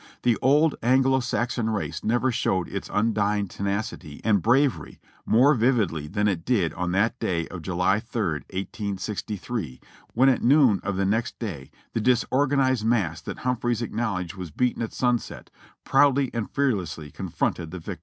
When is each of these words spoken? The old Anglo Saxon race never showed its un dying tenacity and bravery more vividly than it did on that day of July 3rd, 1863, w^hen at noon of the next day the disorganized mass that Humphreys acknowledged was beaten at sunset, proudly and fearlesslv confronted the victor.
The 0.23 0.35
old 0.41 0.73
Anglo 0.81 1.19
Saxon 1.19 1.69
race 1.69 2.03
never 2.03 2.31
showed 2.31 2.67
its 2.67 2.89
un 2.89 3.13
dying 3.13 3.47
tenacity 3.47 4.19
and 4.23 4.41
bravery 4.41 4.99
more 5.27 5.53
vividly 5.53 6.07
than 6.07 6.27
it 6.27 6.43
did 6.43 6.73
on 6.73 6.91
that 6.93 7.19
day 7.19 7.47
of 7.49 7.61
July 7.61 7.99
3rd, 7.99 8.39
1863, 8.51 9.79
w^hen 10.17 10.27
at 10.33 10.41
noon 10.41 10.79
of 10.81 10.97
the 10.97 11.05
next 11.05 11.37
day 11.37 11.69
the 11.93 12.01
disorganized 12.01 12.83
mass 12.83 13.21
that 13.21 13.37
Humphreys 13.41 13.83
acknowledged 13.83 14.33
was 14.33 14.49
beaten 14.49 14.81
at 14.81 14.91
sunset, 14.91 15.51
proudly 15.83 16.31
and 16.33 16.51
fearlesslv 16.51 17.13
confronted 17.13 17.69
the 17.69 17.77
victor. 17.77 17.99